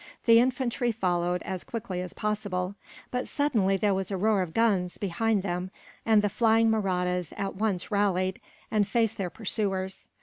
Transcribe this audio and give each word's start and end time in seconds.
The 0.25 0.39
infantry 0.39 0.91
followed, 0.91 1.43
as 1.43 1.63
quickly 1.63 2.01
as 2.01 2.11
possible. 2.15 2.73
But 3.11 3.27
suddenly 3.27 3.77
there 3.77 3.93
was 3.93 4.09
a 4.09 4.17
roar 4.17 4.41
of 4.41 4.51
guns, 4.51 4.97
behind 4.97 5.43
them; 5.43 5.69
and 6.07 6.23
the 6.23 6.27
flying 6.27 6.71
Mahrattas 6.71 7.33
at 7.37 7.53
once 7.55 7.91
rallied, 7.91 8.41
and 8.71 8.87
faced 8.87 9.17
their 9.19 9.29
pursuers. 9.29 10.07